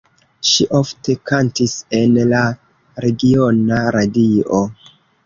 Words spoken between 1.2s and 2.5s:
kantis en la